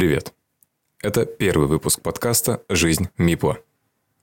Привет. 0.00 0.32
Это 1.02 1.26
первый 1.26 1.68
выпуск 1.68 2.00
подкаста 2.00 2.64
«Жизнь 2.70 3.10
Мипла». 3.18 3.58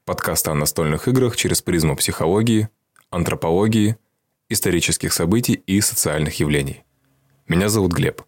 Подкаста 0.06 0.52
о 0.52 0.56
настольных 0.56 1.08
играх 1.08 1.36
через 1.36 1.62
призму 1.62 1.96
психологии, 1.96 2.70
антропологии, 3.12 3.96
исторических 4.50 5.14
событий 5.14 5.54
и 5.54 5.80
социальных 5.82 6.40
явлений. 6.40 6.84
Меня 7.48 7.70
зовут 7.70 7.94
Глеб. 7.94 8.24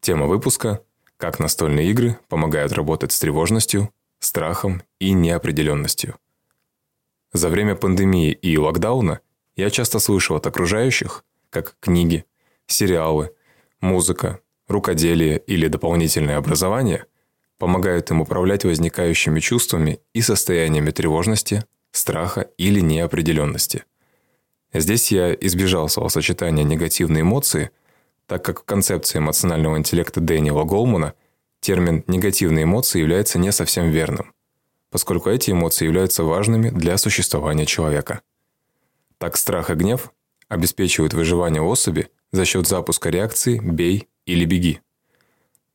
Тема 0.00 0.26
выпуска– 0.26 0.82
как 1.18 1.38
настольные 1.38 1.92
игры 1.92 2.18
помогают 2.28 2.72
работать 2.72 3.12
с 3.12 3.20
тревожностью, 3.20 3.90
страхом 4.18 4.82
и 4.98 5.12
неопределенностью. 5.12 6.16
За 7.32 7.48
время 7.48 7.76
пандемии 7.76 8.32
и 8.32 8.58
локдауна 8.58 9.20
я 9.54 9.70
часто 9.70 10.00
слышал 10.00 10.34
от 10.34 10.48
окружающих, 10.48 11.24
как 11.50 11.76
книги, 11.78 12.24
сериалы, 12.66 13.32
музыка, 13.80 14.40
рукоделие 14.68 15.38
или 15.38 15.68
дополнительное 15.68 16.36
образование 16.36 17.06
помогают 17.58 18.10
им 18.10 18.20
управлять 18.20 18.64
возникающими 18.64 19.40
чувствами 19.40 20.00
и 20.12 20.20
состояниями 20.20 20.90
тревожности, 20.90 21.64
страха 21.92 22.48
или 22.58 22.80
неопределенности. 22.80 23.84
Здесь 24.72 25.12
я 25.12 25.32
избежал 25.34 25.88
словосочетания 25.88 26.64
негативные 26.64 27.22
эмоции, 27.22 27.70
так 28.26 28.44
как 28.44 28.62
в 28.62 28.64
концепции 28.64 29.18
эмоционального 29.18 29.78
интеллекта 29.78 30.20
Дэниела 30.20 30.64
Голмана 30.64 31.14
термин 31.60 32.02
«негативные 32.08 32.64
эмоции» 32.64 32.98
является 32.98 33.38
не 33.38 33.52
совсем 33.52 33.90
верным, 33.90 34.32
поскольку 34.90 35.30
эти 35.30 35.52
эмоции 35.52 35.84
являются 35.84 36.24
важными 36.24 36.70
для 36.70 36.98
существования 36.98 37.66
человека. 37.66 38.22
Так 39.18 39.36
страх 39.36 39.70
и 39.70 39.74
гнев 39.74 40.12
обеспечивают 40.48 41.14
выживание 41.14 41.62
особи 41.62 42.08
за 42.32 42.44
счет 42.44 42.66
запуска 42.66 43.10
реакции 43.10 43.60
«бей 43.60 44.08
или 44.26 44.44
беги». 44.44 44.80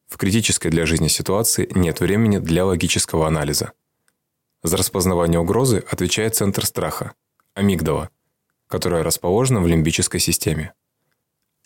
В 0.07 0.17
критической 0.17 0.71
для 0.71 0.85
жизни 0.85 1.07
ситуации 1.07 1.69
нет 1.75 1.99
времени 1.99 2.39
для 2.39 2.65
логического 2.65 3.27
анализа. 3.27 3.73
За 4.63 4.75
распознавание 4.75 5.39
угрозы 5.39 5.83
отвечает 5.89 6.35
центр 6.35 6.65
страха– 6.65 7.13
амигдала, 7.53 8.09
которая 8.67 9.03
расположена 9.03 9.61
в 9.61 9.67
лимбической 9.67 10.19
системе. 10.19 10.73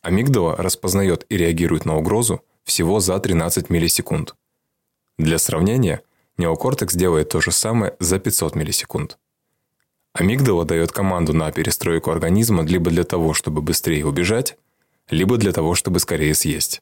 Амигдала 0.02 0.56
распознает 0.58 1.26
и 1.30 1.38
реагирует 1.38 1.86
на 1.86 1.96
угрозу 1.96 2.44
всего 2.66 3.00
за 3.00 3.18
13 3.20 3.70
миллисекунд. 3.70 4.36
Для 5.18 5.38
сравнения, 5.38 6.02
неокортекс 6.38 6.96
делает 6.96 7.30
то 7.30 7.40
же 7.40 7.52
самое 7.52 7.96
за 8.00 8.20
500 8.20 8.56
миллисекунд. 8.56 9.18
Амигдала 10.14 10.66
дает 10.66 10.92
команду 10.92 11.34
на 11.34 11.52
перестройку 11.52 12.12
организма 12.12 12.64
либо 12.64 12.92
для 12.92 13.04
того, 13.04 13.34
чтобы 13.34 13.62
быстрее 13.62 14.06
убежать, 14.06 14.58
либо 15.10 15.38
для 15.38 15.52
того, 15.52 15.76
чтобы 15.76 16.00
скорее 16.00 16.34
съесть. 16.36 16.82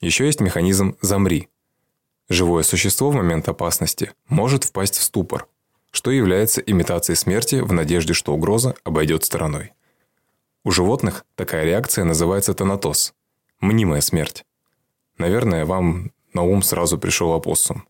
Еще 0.00 0.26
есть 0.26 0.40
механизм 0.40 0.96
«замри». 1.00 1.48
Живое 2.28 2.62
существо 2.62 3.10
в 3.10 3.14
момент 3.14 3.48
опасности 3.48 4.12
может 4.28 4.64
впасть 4.64 4.96
в 4.96 5.02
ступор, 5.02 5.48
что 5.90 6.10
является 6.10 6.60
имитацией 6.60 7.16
смерти 7.16 7.56
в 7.56 7.72
надежде, 7.72 8.12
что 8.12 8.32
угроза 8.32 8.74
обойдет 8.84 9.24
стороной. 9.24 9.72
У 10.64 10.70
животных 10.70 11.24
такая 11.34 11.64
реакция 11.64 12.04
называется 12.04 12.54
тонатоз– 12.54 13.14
мнимая 13.60 14.00
смерть. 14.00 14.44
Наверное, 15.18 15.66
вам 15.66 16.12
на 16.32 16.42
ум 16.42 16.62
сразу 16.62 16.98
пришел 16.98 17.32
опоссум. 17.32 17.86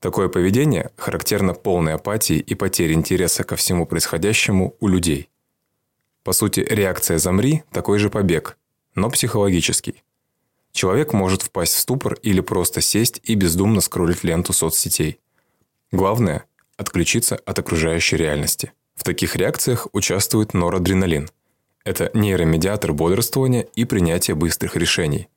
Такое 0.00 0.28
поведение 0.28 0.92
характерно 0.96 1.54
полной 1.54 1.94
апатии 1.94 2.36
и 2.38 2.54
потере 2.54 2.94
интереса 2.94 3.42
ко 3.42 3.56
всему 3.56 3.86
происходящему 3.86 4.76
у 4.78 4.86
людей. 4.86 5.28
По 6.28 6.34
сути, 6.34 6.60
реакция 6.60 7.16
«замри»– 7.16 7.62
такой 7.72 7.98
же 7.98 8.10
побег, 8.10 8.58
но 8.94 9.08
психологический. 9.08 10.02
Человек 10.72 11.14
может 11.14 11.40
впасть 11.40 11.72
в 11.72 11.78
ступор 11.78 12.18
или 12.22 12.40
просто 12.42 12.82
сесть 12.82 13.22
и 13.24 13.34
бездумно 13.34 13.80
скроллить 13.80 14.24
ленту 14.24 14.52
соцсетей. 14.52 15.20
Главное– 15.90 16.44
отключиться 16.76 17.36
от 17.36 17.58
окружающей 17.58 18.18
реальности. 18.18 18.72
В 18.94 19.04
таких 19.04 19.36
реакциях 19.36 19.86
участвует 19.94 20.52
норадреналин. 20.52 21.30
Это 21.82 22.10
нейромедиатор 22.12 22.92
бодрствования 22.92 23.62
и 23.62 23.86
принятия 23.86 24.34
быстрых 24.34 24.76
решений. 24.76 25.28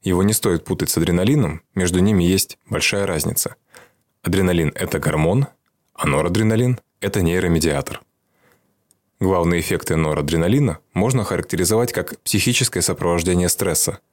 Его 0.00 0.22
не 0.22 0.32
стоит 0.32 0.64
путать 0.64 0.88
с 0.88 0.96
адреналином, 0.96 1.60
между 1.74 1.98
ними 1.98 2.24
есть 2.24 2.56
большая 2.70 3.04
разница. 3.04 3.56
Адреналин– 4.22 4.72
это 4.76 4.98
гормон, 4.98 5.48
а 5.92 6.06
норадреналин– 6.06 6.80
это 7.00 7.20
нейромедиатор. 7.20 8.00
Главные 9.22 9.60
эффекты 9.60 9.96
норадреналина 9.96 10.78
можно 10.94 11.24
характеризовать 11.24 11.92
как 11.92 12.20
психическое 12.20 12.82
сопровождение 12.82 13.48
стресса– 13.48 14.00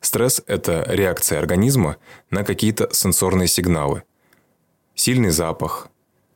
Стресс– 0.00 0.42
это 0.46 0.84
реакция 0.88 1.38
организма 1.38 1.96
на 2.30 2.42
какие-то 2.42 2.88
сенсорные 2.92 3.48
сигналы. 3.48 4.02
Сильный 4.94 5.30
запах, 5.30 5.88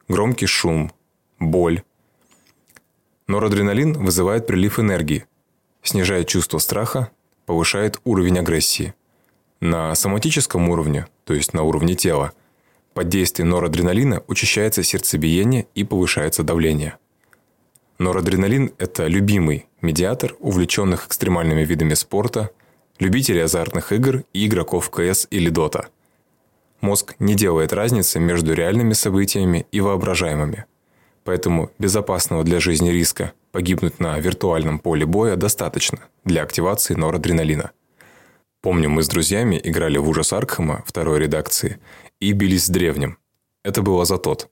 громкий 0.07 0.47
шум, 0.47 0.93
боль. 1.39 1.83
Норадреналин 3.27 3.95
вызывает 3.95 4.47
прилив 4.47 4.79
энергии, 4.79 5.25
снижает 5.83 6.29
чувство 6.29 6.59
страха, 6.59 7.11
повышает 7.47 7.99
уровень 8.05 8.39
агрессии. 8.39 8.95
На 9.61 9.95
соматическом 9.95 10.69
уровне, 10.69 11.07
то 11.25 11.33
есть 11.33 11.55
на 11.55 11.63
уровне 11.63 11.95
тела, 11.95 12.33
под 12.93 13.09
действием 13.09 13.49
норадреналина 13.49 14.23
учащается 14.29 14.83
сердцебиение 14.83 15.67
и 15.75 15.85
повышается 15.85 16.43
давление. 16.43 16.99
Норадреналин– 17.99 18.73
это 18.79 19.07
любимый 19.07 19.67
медиатор 19.81 20.35
увлеченных 20.41 21.07
экстремальными 21.07 21.65
видами 21.65 21.95
спорта– 21.95 22.51
любителей 22.99 23.45
азартных 23.45 23.93
игр 23.93 24.25
и 24.33 24.47
игроков 24.47 24.91
КС 24.91 25.29
или 25.31 25.49
Дота. 25.49 25.87
Мозг 26.81 27.15
не 27.19 27.35
делает 27.35 27.73
разницы 27.73 28.19
между 28.19 28.53
реальными 28.53 28.93
событиями 28.93 29.67
и 29.71 29.81
воображаемыми. 29.81 30.65
Поэтому 31.23 31.71
безопасного 31.79 32.45
для 32.45 32.61
жизни 32.61 32.91
риска 32.91 33.33
погибнуть 33.53 34.01
на 34.01 34.19
виртуальном 34.19 34.81
поле 34.81 35.07
боя 35.07 35.37
достаточно 35.37 36.01
для 36.25 36.43
активации 36.43 36.95
норадреналина. 36.95 37.71
Помню, 38.61 38.91
мы 38.91 39.03
с 39.03 39.09
друзьями 39.09 39.61
играли 39.63 39.99
в 39.99 40.09
ужас 40.09 40.33
Аркхема 40.33 40.83
второй 40.87 41.21
редакции 41.21 41.79
и 42.21 42.33
бились 42.33 42.65
с 42.65 42.69
древним. 42.69 43.19
Это 43.63 43.83
было 43.83 44.05
за 44.05 44.19
тот. 44.19 44.51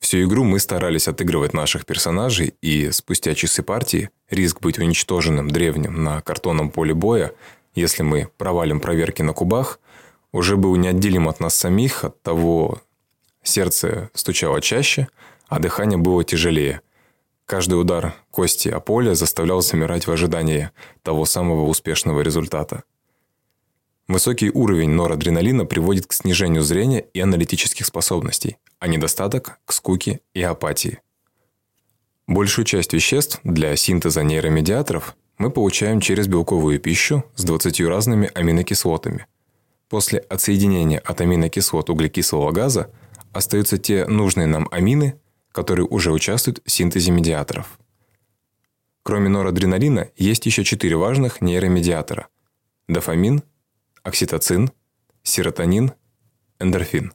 Всю 0.00 0.24
игру 0.24 0.44
мы 0.44 0.58
старались 0.58 1.08
отыгрывать 1.08 1.52
наших 1.52 1.84
персонажей, 1.84 2.54
и 2.62 2.90
спустя 2.92 3.34
часы 3.34 3.62
партии 3.62 4.10
риск 4.30 4.60
быть 4.60 4.78
уничтоженным 4.78 5.50
древним 5.50 6.02
на 6.02 6.20
картонном 6.22 6.70
поле 6.70 6.94
боя, 6.94 7.32
если 7.74 8.02
мы 8.02 8.28
провалим 8.38 8.80
проверки 8.80 9.22
на 9.22 9.32
кубах, 9.32 9.80
уже 10.32 10.56
был 10.56 10.76
неотделим 10.76 11.28
от 11.28 11.40
нас 11.40 11.54
самих, 11.54 12.04
от 12.04 12.22
того 12.22 12.80
сердце 13.42 14.10
стучало 14.14 14.60
чаще, 14.60 15.08
а 15.48 15.58
дыхание 15.58 15.98
было 15.98 16.24
тяжелее. 16.24 16.80
Каждый 17.46 17.80
удар 17.80 18.14
кости 18.30 18.68
о 18.68 18.78
поле 18.78 19.14
заставлял 19.14 19.62
замирать 19.62 20.06
в 20.06 20.10
ожидании 20.10 20.70
того 21.02 21.24
самого 21.24 21.66
успешного 21.66 22.20
результата. 22.20 22.82
Высокий 24.08 24.50
уровень 24.50 24.88
норадреналина 24.88 25.66
приводит 25.66 26.06
к 26.06 26.14
снижению 26.14 26.62
зрения 26.62 27.00
и 27.12 27.20
аналитических 27.20 27.84
способностей, 27.84 28.56
а 28.78 28.88
недостаток– 28.88 29.58
к 29.66 29.72
скуке 29.72 30.20
и 30.32 30.40
апатии. 30.40 31.00
Большую 32.26 32.64
часть 32.64 32.94
веществ 32.94 33.38
для 33.44 33.76
синтеза 33.76 34.22
нейромедиаторов 34.22 35.14
мы 35.36 35.50
получаем 35.50 36.00
через 36.00 36.26
белковую 36.26 36.80
пищу 36.80 37.22
с 37.36 37.44
20 37.44 37.82
разными 37.82 38.30
аминокислотами. 38.34 39.26
После 39.90 40.20
отсоединения 40.20 41.00
от 41.00 41.20
аминокислот 41.20 41.90
углекислого 41.90 42.50
газа 42.50 42.90
остаются 43.32 43.76
те 43.76 44.06
нужные 44.06 44.46
нам 44.46 44.68
амины, 44.70 45.20
которые 45.52 45.86
уже 45.86 46.12
участвуют 46.12 46.62
в 46.64 46.70
синтезе 46.70 47.10
медиаторов. 47.10 47.78
Кроме 49.02 49.28
норадреналина, 49.28 50.08
есть 50.16 50.46
еще 50.46 50.64
четыре 50.64 50.96
важных 50.96 51.42
нейромедиатора– 51.42 52.28
дофамин, 52.88 53.42
окситоцин, 54.08 54.72
серотонин, 55.22 55.92
эндорфин. 56.58 57.12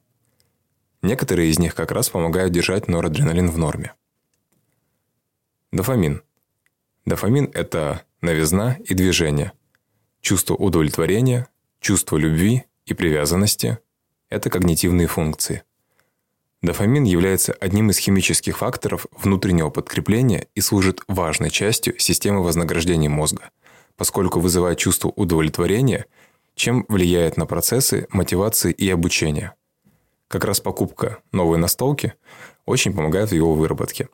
Некоторые 1.02 1.50
из 1.50 1.60
них 1.60 1.76
как 1.76 1.92
раз 1.92 2.10
помогают 2.10 2.54
держать 2.54 2.88
норадреналин 2.88 3.50
в 3.50 3.58
норме. 3.58 3.94
Дофамин. 5.72 6.22
Дофамин– 7.06 7.50
это 7.54 8.04
новизна 8.22 8.78
и 8.86 8.94
движение, 8.94 9.52
чувство 10.22 10.54
удовлетворения, 10.54 11.48
чувство 11.82 12.16
любви 12.16 12.64
и 12.86 12.94
привязанности– 12.94 13.80
это 14.30 14.50
когнитивные 14.50 15.08
функции. 15.08 15.64
Дофамин 16.62 17.04
является 17.04 17.54
одним 17.54 17.90
из 17.90 17.98
химических 17.98 18.60
факторов 18.60 19.08
внутреннего 19.12 19.70
подкрепления 19.70 20.48
и 20.56 20.62
служит 20.62 21.02
важной 21.08 21.50
частью 21.50 22.00
системы 22.00 22.42
вознаграждения 22.42 23.10
мозга, 23.10 23.50
поскольку 23.98 24.40
вызывает 24.40 24.78
чувство 24.78 25.10
удовлетворения, 25.10 26.06
чем 26.56 26.86
влияет 26.88 27.38
на 27.38 27.46
процессы 27.46 28.08
мотивации 28.12 28.72
и 28.72 28.90
обучения– 28.90 29.54
как 30.34 30.46
раз 30.46 30.60
покупка 30.60 31.20
новой 31.32 31.60
настолки 31.60 32.16
очень 32.66 32.92
помогает 32.92 33.30
в 33.30 33.36
его 33.36 33.54
выработке. 33.54 34.10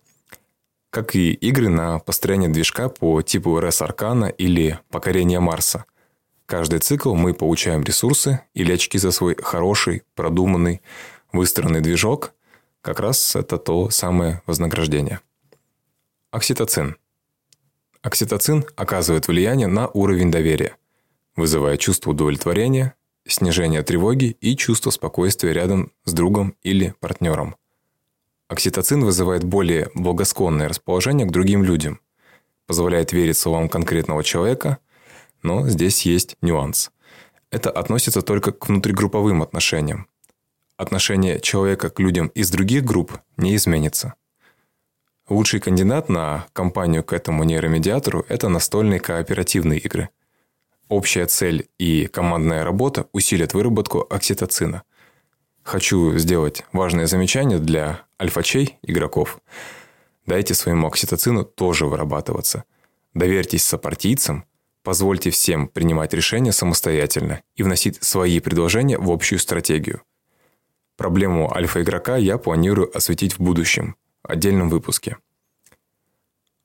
Как 0.90 1.16
и 1.16 1.32
игры 1.32 1.70
на 1.70 2.00
построение 2.00 2.50
движка 2.50 2.90
по 2.90 3.22
типу 3.22 3.58
RS 3.58 3.88
Arcana 3.88 4.30
или 4.30 4.78
Покорение 4.90 5.40
Марса, 5.40 5.86
Каждый 6.46 6.80
цикл 6.80 7.14
мы 7.14 7.34
получаем 7.34 7.84
ресурсы 7.84 8.42
или 8.54 8.74
очки 8.74 8.98
за 8.98 9.12
свой 9.12 9.38
хороший, 9.42 10.04
продуманный, 10.14 10.82
выстроенный 11.32 11.80
движок. 11.80 12.34
Как 12.82 13.00
раз 13.00 13.38
это 13.38 13.58
то 13.58 13.90
самое 13.90 14.42
вознаграждение. 14.46 15.22
Окситоцин. 16.32 16.98
Окситоцин 18.02 18.66
оказывает 18.76 19.30
влияние 19.30 19.68
на 19.68 19.88
уровень 19.88 20.32
доверия, 20.32 20.76
вызывая 21.40 21.78
чувство 21.78 22.12
удовлетворения, 22.12 22.96
снижение 23.28 23.84
тревоги 23.84 24.38
и 24.42 24.56
чувство 24.56 24.90
спокойствия 24.92 25.54
рядом 25.54 25.92
с 26.06 26.14
другом 26.14 26.56
или 26.62 26.94
партнером. 27.00 27.56
Окситоцин 28.48 29.04
вызывает 29.04 29.44
более 29.44 29.92
благосклонное 29.94 30.68
расположение 30.68 31.28
к 31.28 31.32
другим 31.32 31.64
людям, 31.64 32.00
позволяет 32.66 33.14
верить 33.14 33.38
словам 33.38 33.70
конкретного 33.70 34.24
человека, 34.24 34.80
но 35.44 35.68
здесь 35.68 36.06
есть 36.06 36.36
нюанс. 36.42 36.92
Это 37.52 37.72
относится 37.72 38.22
только 38.22 38.52
к 38.52 38.68
внутригрупповым 38.68 39.42
отношениям. 39.42 40.08
Отношение 40.78 41.40
человека 41.40 41.90
к 41.90 42.00
людям 42.00 42.28
из 42.28 42.50
других 42.52 42.86
групп 42.86 43.20
не 43.38 43.56
изменится. 43.56 44.16
Лучший 45.28 45.60
кандидат 45.60 46.10
на 46.10 46.48
компанию 46.54 47.04
к 47.04 47.14
этому 47.14 47.44
нейромедиатору– 47.44 48.26
это 48.30 48.50
настольные 48.50 49.00
кооперативные 49.00 49.80
игры. 49.80 50.10
Общая 50.90 51.28
цель 51.28 51.70
и 51.78 52.08
командная 52.08 52.64
работа 52.64 53.08
усилят 53.14 53.54
выработку 53.54 54.08
окситоцина. 54.10 54.82
Хочу 55.62 56.18
сделать 56.18 56.66
важное 56.74 57.06
замечание 57.06 57.60
для 57.60 58.02
альфачей 58.20 58.80
игроков. 58.82 59.40
Дайте 60.26 60.56
своему 60.56 60.88
окситоцину 60.88 61.46
тоже 61.46 61.86
вырабатываться. 61.86 62.64
Доверьтесь 63.14 63.66
сопартийцам, 63.66 64.46
позвольте 64.82 65.30
всем 65.30 65.68
принимать 65.68 66.14
решения 66.16 66.52
самостоятельно 66.52 67.44
и 67.56 67.62
вносить 67.62 68.04
свои 68.04 68.40
предложения 68.40 68.98
в 68.98 69.12
общую 69.12 69.38
стратегию. 69.38 70.02
Проблему 70.98 71.54
альфа-игрока 71.56 72.18
я 72.18 72.40
планирую 72.40 72.96
осветить 72.98 73.34
в 73.34 73.40
будущем– 73.40 73.96
отдельном 74.24 74.70
выпуске. 74.70 75.18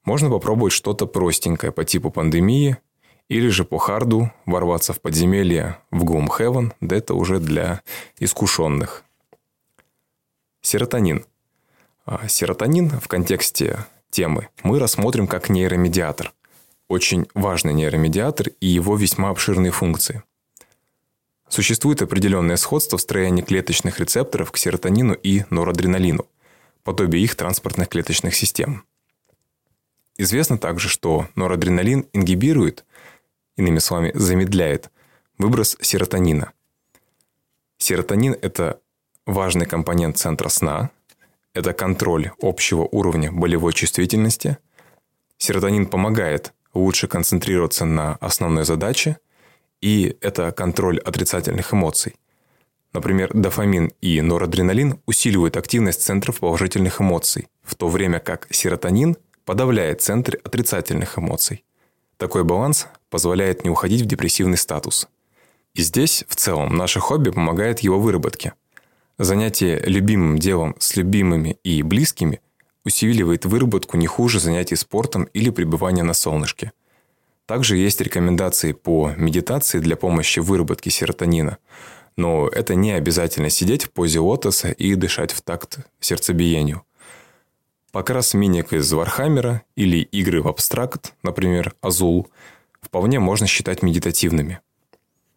Можно 0.04 0.30
попробовать 0.30 0.72
что-то 0.72 1.06
простенькое 1.06 1.72
по 1.72 1.84
типу 1.84 2.10
пандемии, 2.10 2.78
или 3.28 3.48
же 3.48 3.64
по 3.64 3.78
харду 3.78 4.30
ворваться 4.46 4.92
в 4.92 5.00
подземелье 5.00 5.78
в 5.90 6.04
Gloomhaven, 6.04 6.72
да 6.80 6.96
это 6.96 7.14
уже 7.14 7.38
для 7.38 7.82
искушенных. 8.18 9.04
Серотонин. 10.60 11.24
А 12.06 12.28
серотонин 12.28 12.90
в 12.90 13.08
контексте 13.08 13.86
темы 14.10 14.48
мы 14.62 14.78
рассмотрим 14.78 15.26
как 15.26 15.48
нейромедиатор. 15.48 16.32
Очень 16.88 17.26
важный 17.34 17.72
нейромедиатор 17.72 18.48
и 18.60 18.66
его 18.66 18.96
весьма 18.96 19.30
обширные 19.30 19.72
функции. 19.72 20.22
Существует 21.48 22.02
определенное 22.02 22.56
сходство 22.56 22.98
в 22.98 23.02
строении 23.02 23.42
клеточных 23.42 24.00
рецепторов 24.00 24.52
к 24.52 24.56
серотонину 24.56 25.14
и 25.14 25.44
норадреналину 25.50 26.26
подобие 26.84 27.24
их 27.24 27.34
транспортных 27.34 27.88
клеточных 27.88 28.36
систем. 28.36 28.84
Известно 30.16 30.58
также, 30.58 30.88
что 30.88 31.26
норадреналин 31.34 32.06
ингибирует, 32.12 32.84
иными 33.56 33.78
словами, 33.78 34.12
замедляет 34.14 34.90
выброс 35.38 35.76
серотонина. 35.80 36.52
Серотонин– 37.78 38.36
это 38.42 38.80
важный 39.26 39.66
компонент 39.66 40.16
центра 40.18 40.48
сна, 40.48 40.90
это 41.54 41.72
контроль 41.72 42.30
общего 42.40 42.88
уровня 42.90 43.30
болевой 43.32 43.72
чувствительности. 43.72 44.58
Серотонин 45.38 45.86
помогает 45.86 46.52
лучше 46.74 47.06
концентрироваться 47.06 47.84
на 47.84 48.14
основной 48.16 48.64
задаче, 48.64 49.18
и 49.80 50.16
это 50.20 50.50
контроль 50.52 50.98
отрицательных 50.98 51.72
эмоций. 51.72 52.16
Например, 52.92 53.30
дофамин 53.32 53.92
и 54.00 54.20
норадреналин 54.20 55.00
усиливают 55.06 55.56
активность 55.56 56.02
центров 56.02 56.38
положительных 56.40 57.00
эмоций, 57.00 57.48
в 57.62 57.74
то 57.74 57.88
время 57.88 58.20
как 58.20 58.46
серотонин 58.50 59.16
подавляет 59.44 60.00
центры 60.00 60.38
отрицательных 60.42 61.18
эмоций. 61.18 61.64
Такой 62.16 62.44
баланс 62.44 62.87
позволяет 63.11 63.64
не 63.64 63.70
уходить 63.70 64.02
в 64.02 64.06
депрессивный 64.06 64.56
статус. 64.56 65.08
И 65.75 65.82
здесь, 65.82 66.25
в 66.28 66.37
целом, 66.37 66.76
наше 66.76 67.00
хобби 67.00 67.31
помогает 67.31 67.81
его 67.81 67.99
выработке. 67.99 68.55
Занятие 69.19 69.81
любимым 69.87 70.38
делом 70.38 70.76
с 70.78 70.96
любимыми 70.96 71.58
и 71.64 71.82
близкими 71.82 72.40
усиливает 72.84 73.44
выработку 73.44 73.96
не 73.96 74.06
хуже 74.06 74.40
занятий 74.40 74.76
спортом 74.76 75.25
или 75.32 75.50
пребывания 75.50 76.02
на 76.02 76.14
солнышке. 76.14 76.72
Также 77.46 77.76
есть 77.76 78.00
рекомендации 78.00 78.72
по 78.72 79.12
медитации 79.17 79.78
для 79.78 79.96
помощи 79.96 80.40
в 80.40 80.46
выработке 80.46 80.90
серотонина– 80.90 81.58
но 82.17 82.49
это 82.49 82.75
не 82.75 82.93
обязательно 82.93 83.50
сидеть 83.50 83.84
в 83.84 83.90
позе 83.90 84.20
лотоса 84.20 84.70
и 84.70 84.94
дышать 84.94 85.32
в 85.32 85.43
такт 85.43 85.78
сердцебиению. 86.00 86.84
Покрас 87.94 88.35
миник 88.35 88.73
из 88.73 88.93
Вархаммера 88.93 89.62
или 89.76 89.99
игры 89.99 90.43
в 90.43 90.49
абстракт, 90.49 91.14
например, 91.23 91.76
Azul, 91.81 92.28
вполне 92.81 93.20
можно 93.20 93.46
считать 93.46 93.85
медитативными. 93.85 94.58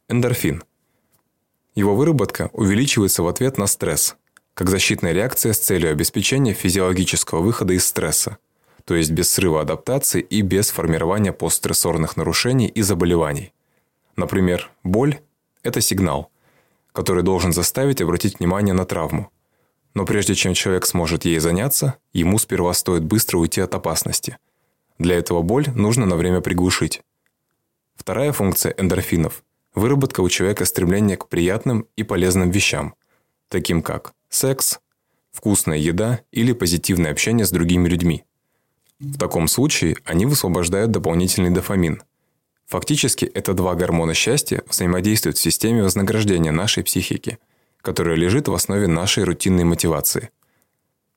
Эндорфин. 0.10 0.64
Его 1.76 1.96
выработка 1.96 2.50
увеличивается 2.54 3.22
в 3.22 3.28
ответ 3.28 3.60
на 3.60 3.68
стресс, 3.68 4.16
как 4.56 4.72
защитная 4.72 5.12
реакция 5.12 5.54
с 5.54 5.60
целью 5.60 5.92
обеспечения 5.92 6.54
физиологического 6.54 7.42
выхода 7.42 7.74
из 7.74 7.86
стресса, 7.86 8.40
то 8.86 8.96
есть 8.96 9.12
без 9.12 9.32
срыва 9.32 9.62
адаптации 9.62 10.22
и 10.22 10.42
без 10.42 10.72
формирования 10.72 11.34
постстрессорных 11.34 12.18
нарушений 12.18 12.70
и 12.70 12.82
заболеваний. 12.82 13.54
Например, 14.16 14.72
боль– 14.84 15.20
это 15.62 15.80
сигнал– 15.80 16.32
который 16.98 17.22
должен 17.22 17.54
заставить 17.54 18.02
обратить 18.02 18.40
внимание 18.40 18.74
на 18.74 18.84
травму. 18.84 19.30
Но 19.94 20.06
прежде 20.06 20.36
чем 20.36 20.54
человек 20.54 20.86
сможет 20.86 21.26
ей 21.26 21.40
заняться, 21.40 21.96
ему 22.14 22.38
сперва 22.40 22.74
стоит 22.74 23.04
быстро 23.04 23.38
уйти 23.38 23.62
от 23.62 23.74
опасности. 23.74 24.38
Для 25.00 25.16
этого 25.16 25.42
боль 25.42 25.68
нужно 25.74 26.06
на 26.06 26.16
время 26.16 26.42
приглушить. 26.42 27.02
Вторая 27.96 28.32
функция 28.32 28.74
эндорфинов– 28.78 29.44
выработка 29.76 30.22
у 30.22 30.30
человека 30.30 30.66
стремления 30.66 31.18
к 31.18 31.28
приятным 31.28 31.88
и 31.96 32.04
полезным 32.04 32.52
вещам, 32.52 32.96
таким 33.50 33.82
как 33.82 34.14
секс, 34.30 34.80
вкусная 35.32 35.78
еда 35.78 36.22
или 36.32 36.54
позитивное 36.54 37.12
общение 37.12 37.46
с 37.46 37.52
другими 37.52 37.88
людьми. 37.88 38.24
В 39.00 39.18
таком 39.18 39.48
случае 39.48 39.98
они 40.06 40.26
высвобождают 40.26 40.92
дополнительный 40.92 41.50
дофамин– 41.52 42.04
Фактически, 42.68 43.24
это 43.24 43.54
два 43.54 43.76
гормона 43.76 44.14
счастья 44.14 44.62
взаимодействуют 44.68 45.38
в 45.38 45.42
системе 45.42 45.84
вознаграждения 45.84 46.52
нашей 46.52 46.84
психики, 46.84 47.40
которая 47.88 48.18
лежит 48.18 48.50
в 48.50 48.54
основе 48.54 48.86
нашей 48.86 49.24
рутинной 49.24 49.64
мотивации. 49.64 50.30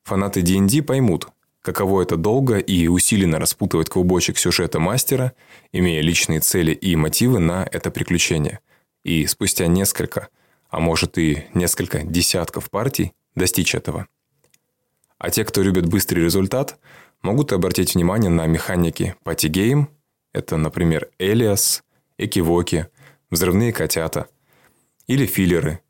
Фанаты 0.03 0.41
D&D 0.41 0.81
поймут, 0.81 1.27
каково 1.61 2.01
это 2.01 2.15
долго 2.15 2.59
и 2.59 2.87
усиленно 2.87 3.39
распутывать 3.39 3.89
клубочек 3.89 4.37
сюжета 4.37 4.79
мастера, 4.79 5.33
имея 5.73 6.01
личные 6.01 6.39
цели 6.39 6.71
и 6.71 6.95
мотивы 6.95 7.39
на 7.39 7.67
это 7.69 7.91
приключение. 7.91 8.59
И 9.03 9.27
спустя 9.27 9.67
несколько, 9.67 10.29
а 10.69 10.79
может 10.79 11.17
и 11.17 11.43
несколько 11.53 12.03
десятков 12.03 12.69
партий 12.69 13.11
достичь 13.35 13.75
этого. 13.75 14.07
А 15.17 15.29
те, 15.29 15.43
кто 15.43 15.63
любит 15.63 15.87
быстрый 15.87 16.23
результат, 16.23 16.79
могут 17.21 17.51
обратить 17.51 17.95
внимание 17.95 18.29
на 18.29 18.47
механики 18.47 19.17
party 19.25 19.61
game– 19.61 19.89
это, 20.33 20.55
например, 20.55 21.09
Alias, 21.19 21.83
Экивоки, 22.17 22.87
Взрывные 23.29 23.73
котята 23.73 24.29
или 25.07 25.25
филлеры. 25.25 25.81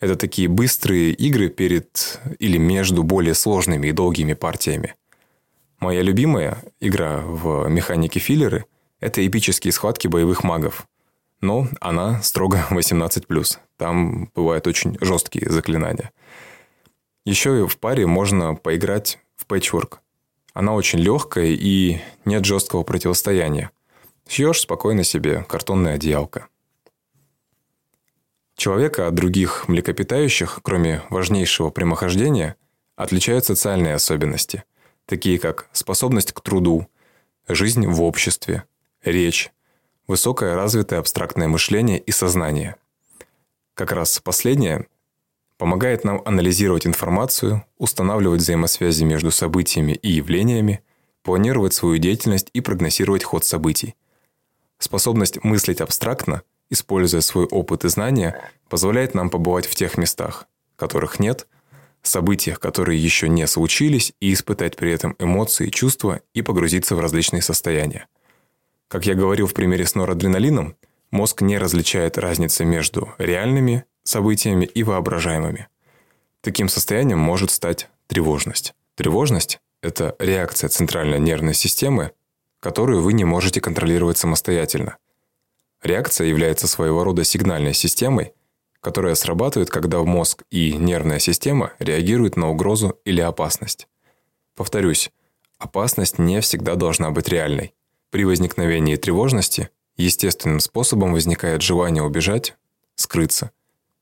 Это 0.00 0.16
такие 0.16 0.48
быстрые 0.48 1.12
игры 1.12 1.48
перед 1.48 2.20
или 2.38 2.58
между 2.58 3.02
более 3.02 3.34
сложными 3.34 3.88
и 3.88 3.92
долгими 3.92 4.34
партиями. 4.34 4.94
Моя 5.78 6.02
любимая 6.02 6.62
игра 6.80 7.20
в 7.20 7.68
механике 7.68 8.20
филлеры– 8.20 8.64
это 9.00 9.26
эпические 9.26 9.72
схватки 9.72 10.08
боевых 10.08 10.44
магов. 10.44 10.86
Но 11.40 11.68
она 11.80 12.22
строго 12.22 12.66
18+. 12.70 13.58
Там 13.76 14.30
бывают 14.34 14.66
очень 14.66 14.96
жесткие 15.00 15.50
заклинания. 15.50 16.10
Еще 17.26 17.66
в 17.66 17.78
паре 17.78 18.06
можно 18.06 18.54
поиграть 18.54 19.18
в 19.36 19.46
пэтчворк. 19.46 20.00
Она 20.52 20.74
очень 20.74 21.00
легкая 21.00 21.48
и 21.48 21.98
нет 22.24 22.44
жесткого 22.44 22.82
противостояния. 22.82 23.70
Шьешь 24.28 24.60
спокойно 24.60 25.04
себе 25.04 25.44
картонная 25.48 25.94
одеялка. 25.94 26.48
Человека 28.64 29.06
от 29.06 29.14
других 29.14 29.68
млекопитающих, 29.68 30.60
кроме 30.62 31.02
важнейшего 31.10 31.68
прямохождения, 31.68 32.56
отличают 32.96 33.44
социальные 33.44 33.92
особенности, 33.92 34.64
такие 35.04 35.38
как 35.38 35.68
способность 35.72 36.32
к 36.32 36.40
труду, 36.40 36.86
жизнь 37.46 37.86
в 37.86 38.00
обществе, 38.00 38.64
речь, 39.04 39.52
высокое 40.06 40.54
развитое 40.54 40.98
абстрактное 40.98 41.46
мышление 41.46 41.98
и 41.98 42.10
сознание. 42.10 42.76
Как 43.74 43.92
раз 43.92 44.18
последнее 44.20 44.86
помогает 45.58 46.02
нам 46.04 46.22
анализировать 46.24 46.86
информацию, 46.86 47.66
устанавливать 47.76 48.40
взаимосвязи 48.40 49.04
между 49.04 49.30
событиями 49.30 49.92
и 49.92 50.10
явлениями, 50.10 50.82
планировать 51.22 51.74
свою 51.74 51.98
деятельность 51.98 52.48
и 52.54 52.62
прогнозировать 52.62 53.24
ход 53.24 53.44
событий– 53.44 53.94
Способность 54.78 55.42
мыслить 55.42 55.80
абстрактно, 55.80 56.42
используя 56.74 57.22
свой 57.22 57.46
опыт 57.46 57.86
и 57.86 57.88
знания, 57.88 58.50
позволяет 58.68 59.14
нам 59.14 59.30
побывать 59.30 59.66
в 59.66 59.74
тех 59.74 59.96
местах, 59.96 60.46
которых 60.76 61.18
нет, 61.18 61.46
событиях, 62.02 62.60
которые 62.60 63.02
еще 63.02 63.28
не 63.28 63.46
случились, 63.46 64.12
и 64.20 64.32
испытать 64.32 64.76
при 64.76 64.92
этом 64.92 65.16
эмоции, 65.18 65.70
чувства 65.70 66.20
и 66.34 66.42
погрузиться 66.42 66.94
в 66.94 67.00
различные 67.00 67.42
состояния. 67.42 68.06
Как 68.88 69.06
я 69.06 69.14
говорил 69.14 69.46
в 69.46 69.54
примере 69.54 69.86
с 69.86 69.94
норадреналином, 69.94 70.76
мозг 71.10 71.40
не 71.40 71.58
различает 71.58 72.18
разницы 72.18 72.64
между 72.64 73.14
реальными 73.18 73.84
событиями 74.02 74.66
и 74.66 74.82
воображаемыми. 74.82 75.68
Таким 76.42 76.68
состоянием 76.68 77.18
может 77.18 77.50
стать 77.50 77.88
тревожность. 78.06 78.74
Тревожность– 78.96 79.60
это 79.82 80.14
реакция 80.18 80.68
центральной 80.68 81.18
нервной 81.18 81.54
системы, 81.54 82.12
которую 82.60 83.02
вы 83.02 83.14
не 83.14 83.24
можете 83.24 83.60
контролировать 83.60 84.18
самостоятельно. 84.18 84.96
Реакция 85.84 86.28
является 86.28 86.66
своего 86.66 87.04
рода 87.04 87.24
сигнальной 87.24 87.74
системой, 87.74 88.32
которая 88.80 89.14
срабатывает, 89.14 89.68
когда 89.68 90.02
мозг 90.02 90.42
и 90.50 90.72
нервная 90.72 91.18
система 91.18 91.74
реагируют 91.78 92.36
на 92.36 92.48
угрозу 92.48 92.98
или 93.04 93.20
опасность. 93.20 93.86
Повторюсь, 94.56 95.10
опасность 95.58 96.18
не 96.18 96.40
всегда 96.40 96.74
должна 96.74 97.10
быть 97.10 97.28
реальной. 97.28 97.74
При 98.08 98.24
возникновении 98.24 98.96
тревожности 98.96 99.68
естественным 99.98 100.60
способом 100.60 101.12
возникает 101.12 101.60
желание 101.60 102.02
убежать, 102.02 102.56
скрыться. 102.94 103.50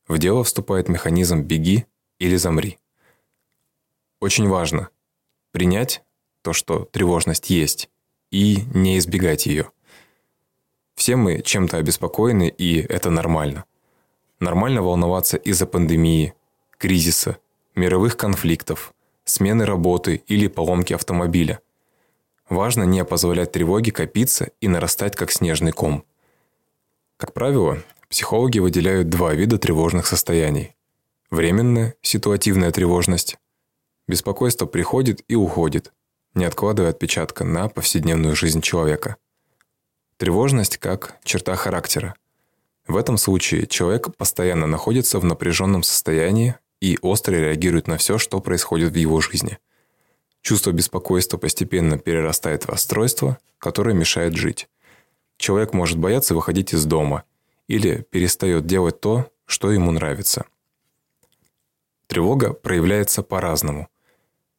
В 0.07 0.19
дело 0.19 0.45
вступает 0.45 0.89
механизм 0.89 1.43
«беги» 1.43 1.87
или 2.21 2.37
«замри». 2.37 2.79
Очень 4.21 4.49
важно 4.49 4.89
принять 5.51 6.05
то, 6.43 6.53
что 6.53 6.85
тревожность 6.85 7.51
есть, 7.51 7.91
и 8.31 8.59
не 8.73 8.99
избегать 8.99 9.47
ее. 9.47 9.73
Все 11.03 11.17
мы 11.17 11.43
чем-то 11.43 11.79
обеспокоены, 11.79 12.47
и 12.47 12.79
это 12.81 13.11
нормально. 13.11 13.65
Нормально 14.39 14.83
волноваться 14.83 15.37
из-за 15.37 15.67
пандемии, 15.67 16.33
кризиса, 16.79 17.39
мировых 17.75 18.17
конфликтов, 18.17 18.95
смены 19.25 19.67
работы 19.67 20.23
или 20.29 20.47
поломки 20.47 20.93
автомобиля. 20.93 21.59
Важно 22.49 22.85
не 22.85 23.05
позволять 23.05 23.51
тревоге 23.51 23.91
копиться 23.91 24.51
и 24.61 24.69
нарастать 24.69 25.17
как 25.17 25.33
снежный 25.33 25.73
ком. 25.73 26.05
Как 27.17 27.33
правило, 27.33 27.83
психологи 28.09 28.61
выделяют 28.61 29.09
два 29.09 29.35
вида 29.35 29.59
тревожных 29.59 30.07
состояний. 30.07 30.77
Временная, 31.33 31.97
ситуативная 32.01 32.71
тревожность. 32.71 33.39
Беспокойство 34.07 34.67
приходит 34.67 35.25
и 35.27 35.35
уходит, 35.35 35.93
не 36.35 36.45
откладывая 36.45 36.91
отпечатка 36.91 37.43
на 37.43 37.69
повседневную 37.69 38.37
жизнь 38.37 38.61
человека. 38.61 39.17
Тревожность 40.23 40.77
как 40.77 41.19
черта 41.25 41.57
характера. 41.57 42.15
В 42.87 42.97
этом 42.97 43.19
случае 43.19 43.67
человек 43.67 44.17
постоянно 44.17 44.69
находится 44.69 45.19
в 45.19 45.25
напряженном 45.25 45.83
состоянии 45.83 46.55
и 46.81 46.97
остро 47.03 47.35
реагирует 47.35 47.89
на 47.89 47.97
все, 47.97 48.19
что 48.19 48.39
происходит 48.39 48.93
в 48.93 48.95
его 48.95 49.21
жизни. 49.21 49.59
Чувство 50.41 50.71
беспокойства 50.71 51.39
постепенно 51.39 51.99
перерастает 51.99 52.63
в 52.63 52.69
расстройство, 52.69 53.37
которое 53.59 53.97
мешает 53.97 54.37
жить. 54.37 54.69
Человек 55.39 55.73
может 55.73 55.99
бояться 55.99 56.37
выходить 56.37 56.73
из 56.73 56.85
дома 56.85 57.25
или 57.67 58.07
перестает 58.09 58.65
делать 58.65 59.01
то, 59.01 59.29
что 59.45 59.73
ему 59.73 59.91
нравится. 59.91 60.45
Тревога 62.07 62.53
проявляется 62.53 63.25
по-разному. 63.25 63.89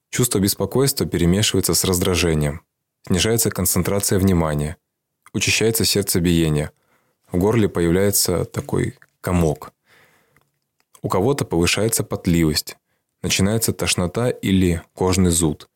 Чувство 0.10 0.40
беспокойства 0.40 1.06
перемешивается 1.06 1.74
с 1.74 1.86
раздражением. 1.86 2.66
Снижается 3.08 3.50
концентрация 3.50 4.20
внимания. 4.20 4.76
Учащается 5.34 5.86
сердцебиение. 5.86 6.72
В 7.32 7.38
горле 7.38 7.68
появляется 7.68 8.46
такой 8.46 8.98
комок. 9.22 9.74
У 11.02 11.10
кого-то 11.10 11.46
повышается 11.46 12.04
потливость. 12.04 12.78
Начинается 13.22 13.74
тошнота 13.74 14.30
или 14.30 14.82
кожный 14.94 15.32
зуд. 15.32 15.70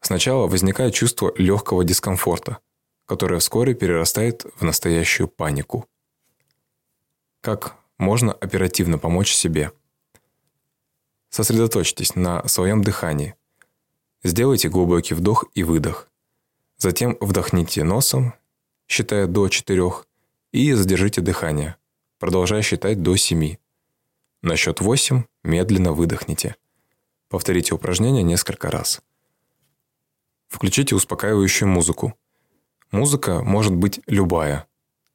Сначала 0.00 0.46
возникает 0.46 0.94
чувство 0.94 1.32
легкого 1.36 1.84
дискомфорта, 1.84 2.58
которое 3.04 3.40
вскоре 3.40 3.74
перерастает 3.74 4.46
в 4.56 4.62
настоящую 4.62 5.28
панику. 5.28 5.86
Как 7.40 7.76
можно 7.98 8.32
оперативно 8.32 8.98
помочь 8.98 9.32
себе– 9.32 9.72
Сосредоточьтесь 11.36 12.14
на 12.14 12.48
своем 12.48 12.82
дыхании. 12.82 13.34
Сделайте 14.22 14.70
глубокий 14.70 15.12
вдох 15.12 15.44
и 15.54 15.64
выдох. 15.64 16.08
Затем 16.78 17.16
вдохните 17.20 17.84
носом, 17.84 18.32
считая 18.86 19.26
до 19.26 19.48
4, 19.48 19.92
и 20.52 20.72
задержите 20.72 21.20
дыхание, 21.20 21.76
продолжая 22.18 22.62
считать 22.62 23.02
до 23.02 23.16
7. 23.16 23.56
На 24.42 24.56
счет 24.56 24.80
8 24.80 25.24
медленно 25.44 25.92
выдохните. 25.92 26.56
Повторите 27.28 27.74
упражнение 27.74 28.22
несколько 28.22 28.70
раз. 28.70 29.02
Включите 30.48 30.94
успокаивающую 30.94 31.68
музыку. 31.68 32.14
Музыка 32.92 33.42
может 33.42 33.74
быть 33.74 34.00
любая. 34.06 34.66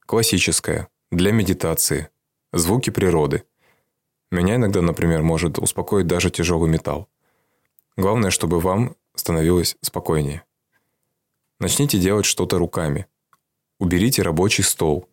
Классическая, 0.05 0.89
для 1.09 1.31
медитации, 1.31 2.09
звуки 2.51 2.89
природы– 2.89 3.43
меня 4.31 4.55
иногда, 4.55 4.81
например, 4.81 5.23
может 5.23 5.59
успокоить 5.59 6.07
даже 6.07 6.29
тяжелый 6.29 6.69
металл. 6.69 7.09
Главное, 7.97 8.31
чтобы 8.31 8.61
вам 8.61 8.95
становилось 9.13 9.75
спокойнее. 9.81 10.43
Начните 11.59 11.99
делать 11.99 12.25
что-то 12.25 12.57
руками. 12.57 13.07
Уберите 13.81 14.21
рабочий 14.21 14.61
стол. 14.61 15.09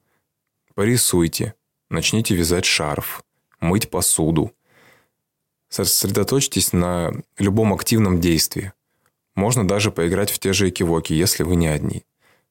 Порисуйте. 0.75 1.55
Начните 1.89 2.35
вязать 2.35 2.67
шарф. 2.67 3.25
Мыть 3.61 3.89
посуду. 3.89 4.53
Сосредоточьтесь 5.71 6.75
на 6.75 7.15
любом 7.39 7.73
активном 7.73 8.21
действии. 8.21 8.75
Можно 9.35 9.67
даже 9.67 9.91
поиграть 9.91 10.31
в 10.31 10.39
те 10.39 10.53
же 10.53 10.69
экивоки, 10.69 11.15
если 11.15 11.45
вы 11.45 11.57
не 11.57 11.67
одни. 11.67 12.05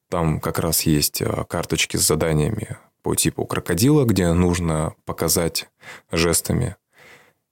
Там 0.10 0.40
как 0.40 0.58
раз 0.58 0.82
есть 0.88 1.22
а, 1.22 1.44
карточки 1.44 1.98
с 1.98 2.08
заданиями 2.08 2.78
по 3.04 3.14
типу 3.14 3.46
крокодила, 3.46 4.04
где 4.04 4.34
нужно 4.34 4.96
показать 5.06 5.70
жестами. 6.12 6.78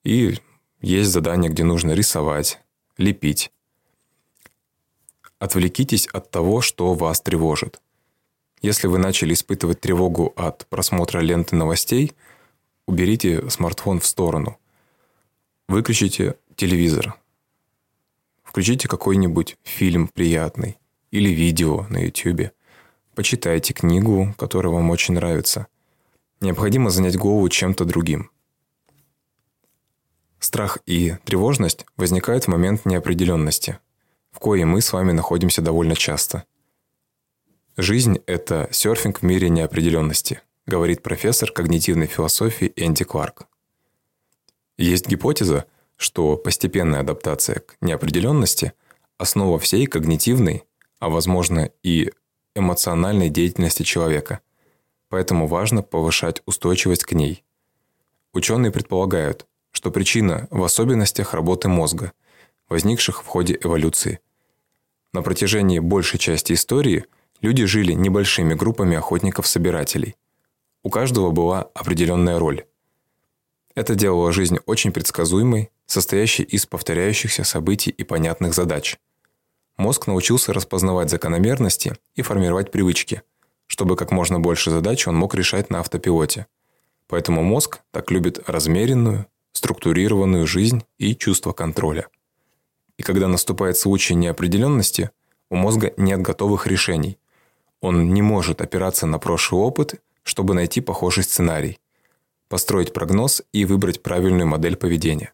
И 0.04 0.40
есть 0.82 1.12
задание, 1.12 1.52
где 1.52 1.64
нужно 1.64 1.92
рисовать, 1.92 2.60
лепить. 2.98 3.52
Отвлекитесь 5.38 6.08
от 6.08 6.32
того, 6.32 6.62
что 6.62 6.96
вас 6.96 7.22
тревожит. 7.22 7.80
Если 8.66 8.88
вы 8.88 8.98
начали 8.98 9.36
испытывать 9.36 9.80
тревогу 9.80 10.34
от 10.36 10.66
просмотра 10.66 11.20
ленты 11.20 11.56
новостей, 11.56 12.14
уберите 12.88 13.48
смартфон 13.48 14.00
в 14.00 14.08
сторону. 14.08 14.58
Выключите 15.68 16.38
телевизор. 16.56 17.14
Включите 18.44 18.88
какой-нибудь 18.88 19.58
фильм 19.62 20.08
приятный 20.08 20.80
или 21.12 21.30
видео 21.30 21.86
на 21.92 22.06
YouTube. 22.06 22.54
Почитайте 23.14 23.76
книгу, 23.76 24.34
которая 24.36 24.74
вам 24.74 24.90
очень 24.90 25.14
нравится. 25.14 25.68
Необходимо 26.42 26.90
занять 26.90 27.18
голову 27.18 27.48
чем-то 27.50 27.86
другим. 27.86 28.32
Страх 30.40 30.80
и 30.88 31.18
тревожность 31.24 31.86
возникают 31.98 32.46
в 32.46 32.48
момент 32.48 32.84
неопределенности, 32.86 33.78
в 34.32 34.40
коей 34.40 34.66
мы 34.66 34.82
с 34.82 34.92
вами 34.92 35.12
находимся 35.12 35.62
довольно 35.62 35.96
часто. 35.96 36.46
Жизнь– 37.78 38.20
это 38.26 38.70
серфинг 38.72 39.20
в 39.20 39.24
мире 39.24 39.50
неопределенности, 39.50 40.40
говорит 40.66 41.04
профессор 41.04 41.52
когнитивной 41.52 42.08
философии 42.08 42.72
Энди 42.78 43.04
Кларк. 43.04 43.48
Есть 44.78 45.08
гипотеза, 45.08 45.66
что 45.98 46.38
постепенная 46.38 47.02
адаптация 47.02 47.60
к 47.60 47.76
неопределенности– 47.82 48.72
основа 49.18 49.60
всей 49.60 49.88
когнитивной, 49.88 50.64
а 51.00 51.10
возможно 51.10 51.70
и 51.84 52.14
эмоциональной 52.56 53.30
деятельности 53.30 53.84
человека, 53.84 54.40
поэтому 55.10 55.46
важно 55.46 55.84
повышать 55.84 56.42
устойчивость 56.46 57.04
к 57.04 57.12
ней. 57.12 57.44
Ученые 58.32 58.72
предполагают, 58.72 59.48
что 59.72 59.92
причина 59.92 60.48
в 60.50 60.64
особенностях 60.64 61.34
работы 61.34 61.68
мозга, 61.68 62.14
возникших 62.70 63.22
в 63.22 63.26
ходе 63.26 63.60
эволюции. 63.62 64.22
На 65.12 65.22
протяжении 65.22 65.80
большей 65.80 66.20
части 66.20 66.54
истории 66.54 67.04
люди 67.46 67.66
жили 67.66 67.94
небольшими 67.94 68.54
группами 68.54 68.98
охотников-собирателей. 68.98 70.16
У 70.84 70.90
каждого 70.90 71.32
была 71.32 71.70
определенная 71.74 72.40
роль. 72.40 72.66
Это 73.76 73.96
делало 73.96 74.32
жизнь 74.32 74.58
очень 74.66 74.92
предсказуемой, 74.92 75.70
состоящей 75.86 76.44
из 76.44 76.66
повторяющихся 76.66 77.44
событий 77.44 77.92
и 77.92 78.04
понятных 78.04 78.54
задач– 78.54 78.98
Мозг 79.78 80.08
научился 80.08 80.54
распознавать 80.54 81.10
закономерности 81.10 81.98
и 82.16 82.22
формировать 82.22 82.72
привычки, 82.72 83.24
чтобы 83.68 83.98
как 83.98 84.12
можно 84.12 84.40
больше 84.40 84.72
задач 84.72 85.06
он 85.08 85.18
мог 85.18 85.36
решать 85.36 85.70
на 85.70 85.80
автопилоте. 85.82 86.48
Поэтому 87.08 87.44
мозг 87.44 87.82
так 87.92 88.10
любит 88.10 88.40
размеренную, 88.48 89.28
структурированную 89.52 90.48
жизнь 90.48 90.84
и 90.98 91.14
чувство 91.16 91.52
контроля. 91.52 92.08
И 92.98 93.04
когда 93.04 93.28
наступает 93.28 93.78
случай 93.78 94.16
неопределенности, 94.16 95.12
у 95.50 95.58
мозга 95.58 95.94
нет 95.98 96.22
готовых 96.22 96.68
решений. 96.68 97.20
Он 97.86 98.16
не 98.16 98.24
может 98.24 98.62
опираться 98.62 99.06
на 99.06 99.20
прошлый 99.20 99.62
опыт, 99.62 100.02
чтобы 100.24 100.56
найти 100.56 100.82
похожий 100.82 101.24
сценарий, 101.24 101.80
построить 102.50 102.94
прогноз 102.94 103.44
и 103.54 103.64
выбрать 103.64 104.02
правильную 104.02 104.48
модель 104.48 104.76
поведения. 104.76 105.34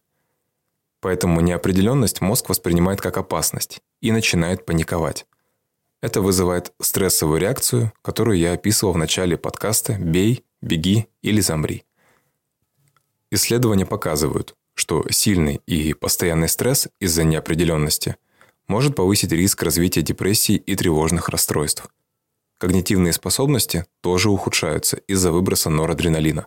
Поэтому 0.99 1.39
неопределенность 1.39 2.19
мозг 2.19 2.49
воспринимает 2.49 2.99
как 2.99 3.15
опасность 3.15 3.81
и 4.01 4.11
начинает 4.11 4.65
паниковать. 4.65 5.27
Это 6.01 6.19
вызывает 6.19 6.73
стрессовую 6.81 7.39
реакцию, 7.39 7.93
которую 8.01 8.37
я 8.37 8.51
описывал 8.51 8.91
в 8.91 8.97
начале 8.97 9.37
подкаста 9.37 9.93
«Бей, 9.93 10.43
беги 10.61 11.07
или 11.21 11.39
замри». 11.39 11.85
Исследования 13.31 13.85
показывают, 13.85 14.57
что 14.73 15.05
сильный 15.09 15.61
и 15.67 15.93
постоянный 15.93 16.49
стресс 16.49 16.89
из-за 16.99 17.23
неопределенности 17.23 18.17
может 18.67 18.97
повысить 18.97 19.31
риск 19.31 19.63
развития 19.63 20.01
депрессии 20.01 20.55
и 20.55 20.75
тревожных 20.75 21.29
расстройств. 21.29 21.89
Когнитивные 22.61 23.11
способности 23.11 23.87
тоже 24.01 24.29
ухудшаются 24.29 24.97
из-за 25.07 25.31
выброса 25.31 25.71
норадреналина. 25.71 26.45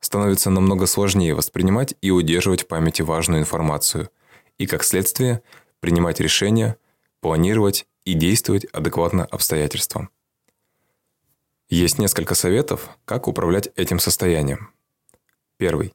Становится 0.00 0.50
намного 0.50 0.86
сложнее 0.86 1.36
воспринимать 1.36 1.94
и 2.00 2.10
удерживать 2.10 2.64
в 2.64 2.66
памяти 2.66 3.02
важную 3.02 3.42
информацию, 3.42 4.10
и, 4.58 4.66
как 4.66 4.82
следствие, 4.82 5.42
принимать 5.78 6.18
решения, 6.18 6.76
планировать 7.20 7.86
и 8.04 8.14
действовать 8.14 8.64
адекватно 8.72 9.24
обстоятельствам. 9.24 10.10
Есть 11.68 12.00
несколько 12.00 12.34
советов, 12.34 12.88
как 13.04 13.28
управлять 13.28 13.68
этим 13.76 14.00
состоянием. 14.00 14.72
Первый. 15.58 15.94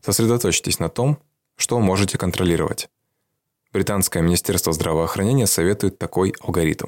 Сосредоточьтесь 0.00 0.78
на 0.78 0.90
том, 0.90 1.18
что 1.56 1.80
можете 1.80 2.18
контролировать. 2.18 2.88
Британское 3.72 4.22
министерство 4.22 4.72
здравоохранения 4.72 5.48
советует 5.48 5.98
такой 5.98 6.34
алгоритм. 6.38 6.86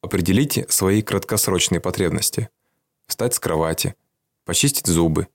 Определите 0.00 0.64
свои 0.68 1.02
краткосрочные 1.02 1.80
потребности. 1.80 2.50
Встать 3.06 3.34
с 3.34 3.40
кровати, 3.40 3.96
почистить 4.44 4.86
зубы, 4.86 5.26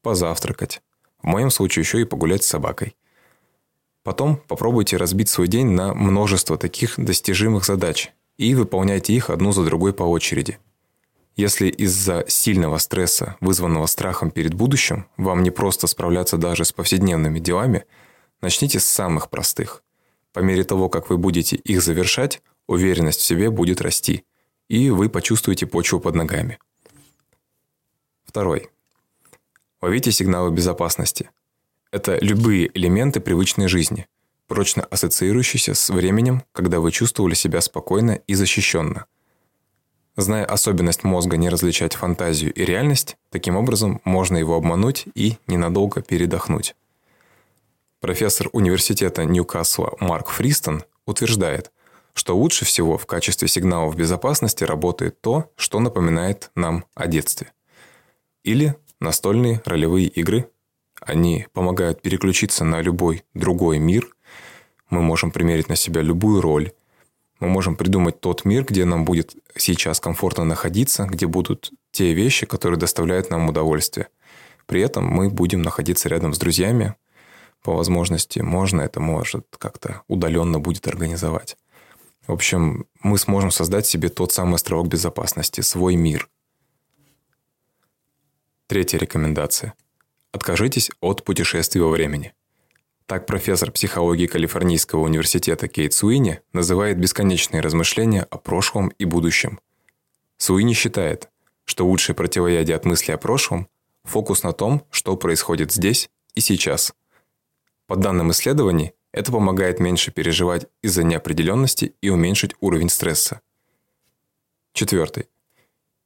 позавтракать. 0.00 0.80
В 1.22 1.26
моем 1.26 1.50
случае 1.50 1.82
еще 1.82 2.00
и 2.00 2.04
погулять 2.04 2.44
с 2.44 2.48
собакой. 2.48 2.94
Потом 4.04 4.36
попробуйте 4.36 4.96
разбить 4.96 5.28
свой 5.28 5.48
день 5.48 5.68
на 5.68 5.94
множество 5.94 6.56
таких 6.56 6.94
достижимых 6.98 7.64
задач 7.64 8.12
и 8.36 8.54
выполняйте 8.54 9.12
их 9.12 9.30
одну 9.30 9.52
за 9.52 9.64
другой 9.64 9.92
по 9.92 10.04
очереди. 10.04 10.58
Если 11.34 11.68
из-за 11.68 12.24
сильного 12.28 12.78
стресса, 12.78 13.36
вызванного 13.40 13.86
страхом 13.86 14.30
перед 14.30 14.54
будущим, 14.54 15.06
вам 15.16 15.42
не 15.42 15.50
просто 15.50 15.86
справляться 15.86 16.36
даже 16.36 16.64
с 16.64 16.72
повседневными 16.72 17.38
делами, 17.38 17.84
начните 18.40 18.80
с 18.80 18.84
самых 18.84 19.30
простых. 19.30 19.82
По 20.32 20.40
мере 20.40 20.64
того, 20.64 20.88
как 20.88 21.08
вы 21.08 21.16
будете 21.18 21.56
их 21.56 21.82
завершать, 21.82 22.42
уверенность 22.66 23.20
в 23.20 23.24
себе 23.24 23.50
будет 23.50 23.80
расти, 23.80 24.24
и 24.68 24.90
вы 24.90 25.08
почувствуете 25.08 25.66
почву 25.66 26.00
под 26.00 26.14
ногами. 26.14 26.58
Второй. 28.24 28.70
Ловите 29.80 30.12
сигналы 30.12 30.50
безопасности– 30.50 31.30
это 31.92 32.18
любые 32.22 32.70
элементы 32.72 33.20
привычной 33.20 33.68
жизни, 33.68 34.06
прочно 34.46 34.82
ассоциирующиеся 34.84 35.74
с 35.74 35.90
временем, 35.90 36.42
когда 36.52 36.80
вы 36.80 36.90
чувствовали 36.90 37.34
себя 37.34 37.60
спокойно 37.60 38.20
и 38.26 38.34
защищенно. 38.34 39.04
Зная 40.16 40.46
особенность 40.46 41.04
мозга 41.04 41.36
не 41.36 41.50
различать 41.50 41.94
фантазию 41.94 42.52
и 42.54 42.64
реальность, 42.64 43.18
таким 43.28 43.56
образом 43.56 44.00
можно 44.04 44.38
его 44.38 44.56
обмануть 44.56 45.04
и 45.14 45.36
ненадолго 45.46 46.00
передохнуть. 46.00 46.74
Профессор 48.00 48.48
университета 48.52 49.24
Ньюкасла 49.26 49.94
Марк 50.00 50.30
Фристон 50.30 50.84
утверждает, 51.04 51.72
что 52.14 52.36
лучше 52.36 52.64
всего 52.64 52.98
в 52.98 53.06
качестве 53.06 53.48
сигналов 53.48 53.96
безопасности 53.96 54.64
работает 54.64 55.20
то, 55.20 55.50
что 55.56 55.80
напоминает 55.80 56.50
нам 56.54 56.84
о 56.94 57.06
детстве. 57.06 57.52
Или 58.44 58.74
настольные 59.00 59.62
ролевые 59.64 60.08
игры 60.08 60.48
они 61.04 61.46
помогают 61.52 62.00
переключиться 62.00 62.64
на 62.64 62.80
любой 62.80 63.24
другой 63.34 63.78
мир. 63.78 64.08
Мы 64.88 65.02
можем 65.02 65.30
примерить 65.30 65.68
на 65.68 65.76
себя 65.76 66.00
любую 66.00 66.40
роль. 66.40 66.72
Мы 67.40 67.48
можем 67.48 67.74
придумать 67.74 68.20
тот 68.20 68.44
мир, 68.44 68.64
где 68.64 68.84
нам 68.84 69.04
будет 69.04 69.34
сейчас 69.56 69.98
комфортно 69.98 70.44
находиться, 70.44 71.04
где 71.06 71.26
будут 71.26 71.72
те 71.90 72.12
вещи, 72.12 72.46
которые 72.46 72.78
доставляют 72.78 73.30
нам 73.30 73.48
удовольствие. 73.48 74.08
При 74.66 74.80
этом 74.80 75.04
мы 75.04 75.28
будем 75.28 75.62
находиться 75.62 76.08
рядом 76.08 76.34
с 76.34 76.38
друзьями. 76.38 76.94
По 77.64 77.72
возможности 77.74 78.38
можно 78.38 78.82
это 78.82 79.00
может 79.00 79.46
как-то 79.58 80.02
удаленно 80.06 80.60
будет 80.60 80.86
организовать. 80.86 81.56
В 82.26 82.32
общем, 82.32 82.86
мы 83.02 83.18
сможем 83.18 83.50
создать 83.50 83.86
себе 83.86 84.08
тот 84.08 84.32
самый 84.32 84.54
островок 84.54 84.86
безопасности, 84.86 85.60
свой 85.60 85.96
мир. 85.96 86.28
Третья 88.68 88.98
рекомендация. 88.98 89.74
Откажитесь 90.30 90.90
от 91.00 91.24
путешествий 91.24 91.82
во 91.82 91.90
времени. 91.90 92.32
Так 93.06 93.26
профессор 93.26 93.72
психологии 93.72 94.26
Калифорнийского 94.26 95.00
университета 95.00 95.68
Кейт 95.68 95.92
Суини 95.92 96.40
называет 96.52 96.98
бесконечные 96.98 97.60
размышления 97.60 98.22
о 98.22 98.38
прошлом 98.38 98.88
и 98.88 99.04
будущем. 99.04 99.60
Суини 100.38 100.72
считает, 100.72 101.28
что 101.64 101.86
лучшее 101.86 102.16
противоядие 102.16 102.76
от 102.76 102.84
мысли 102.84 103.12
о 103.12 103.18
прошлом– 103.18 103.68
фокус 104.04 104.44
на 104.44 104.52
том, 104.52 104.86
что 104.90 105.16
происходит 105.16 105.72
здесь 105.72 106.08
и 106.34 106.40
сейчас. 106.40 106.94
По 107.86 107.96
данным 107.96 108.30
исследований, 108.30 108.92
это 109.12 109.30
помогает 109.30 109.80
меньше 109.80 110.10
переживать 110.10 110.66
из-за 110.82 111.04
неопределенности 111.04 111.94
и 112.00 112.08
уменьшить 112.08 112.54
уровень 112.60 112.88
стресса. 112.88 113.40
Четвертый. 114.72 115.28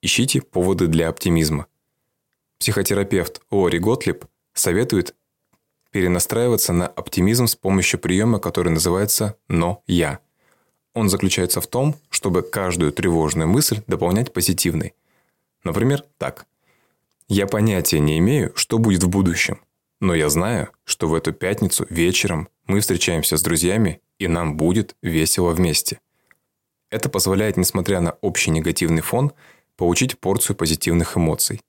Ищите 0.03 0.43
поводы 0.43 0.89
для 0.89 1.09
оптимизма– 1.09 1.67
Психотерапевт 2.59 3.43
Лори 3.51 3.79
Готлиб 3.79 4.25
советует 4.55 5.15
перенастраиваться 5.91 6.73
на 6.73 6.87
оптимизм 6.87 7.47
с 7.47 7.55
помощью 7.55 8.01
приема, 8.01 8.39
который 8.39 8.73
называется 8.73 9.37
«но 9.49 9.83
я». 9.87 10.21
Он 10.95 11.11
заключается 11.11 11.61
в 11.61 11.67
том, 11.67 11.95
чтобы 12.09 12.43
каждую 12.43 12.93
тревожную 12.93 13.49
мысль 13.49 13.83
дополнять 13.87 14.33
позитивной. 14.33 14.95
Например, 15.65 16.03
так. 16.19 16.47
«Я 17.29 17.47
понятия 17.47 17.99
не 17.99 18.19
имею, 18.19 18.53
что 18.57 18.79
будет 18.79 19.03
в 19.03 19.09
будущем, 19.09 19.61
но 20.01 20.15
я 20.15 20.31
знаю, 20.31 20.71
что 20.85 21.09
в 21.09 21.15
эту 21.15 21.33
пятницу 21.33 21.87
вечером 21.91 22.49
мы 22.67 22.81
встречаемся 22.81 23.37
с 23.37 23.43
друзьями, 23.43 24.01
и 24.19 24.29
нам 24.29 24.57
будет 24.57 24.97
весело 25.03 25.51
вместе». 25.51 26.01
Это 26.91 27.09
позволяет, 27.09 27.57
несмотря 27.57 28.01
на 28.01 28.13
общий 28.21 28.51
негативный 28.51 29.03
фон, 29.03 29.33
получить 29.77 30.19
порцию 30.19 30.57
позитивных 30.57 31.17
эмоций. 31.17 31.61